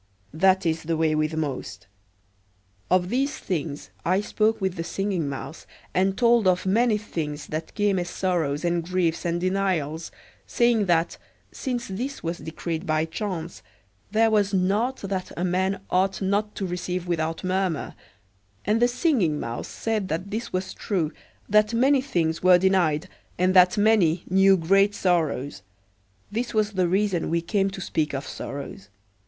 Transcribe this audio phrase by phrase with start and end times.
[0.33, 1.85] That is the way with most.
[2.89, 7.75] Of these things I spoke with the Singing Mouse, and told of many things that
[7.75, 10.09] came as sorrows and griefs and denials,
[10.47, 11.19] saying that,
[11.51, 13.61] since this was decreed by chance,
[14.09, 17.93] there was naught that a man ought not to receive without murmur;
[18.65, 21.13] and the Singing Mouse said that this was true,
[21.47, 23.07] that many things were denied,
[23.37, 25.61] and that many knew great sorrows.
[26.31, 28.89] This was the reason we came to speak of sorrows.